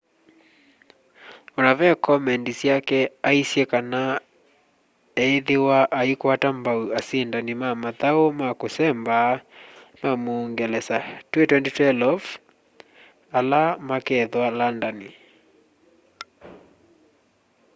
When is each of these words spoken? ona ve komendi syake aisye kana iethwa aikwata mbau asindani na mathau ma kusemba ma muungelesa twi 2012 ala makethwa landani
ona 1.57 1.71
ve 1.79 1.89
komendi 2.05 2.51
syake 2.59 2.99
aisye 3.29 3.63
kana 3.71 4.01
iethwa 5.23 5.77
aikwata 5.99 6.47
mbau 6.57 6.81
asindani 6.99 7.53
na 7.61 7.69
mathau 7.83 8.23
ma 8.39 8.49
kusemba 8.59 9.17
ma 10.01 10.11
muungelesa 10.23 10.97
twi 11.29 11.43
2012 11.49 12.25
ala 13.37 13.61
makethwa 13.87 14.45
landani 14.59 15.09